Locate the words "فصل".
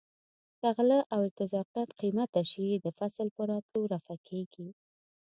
2.99-3.27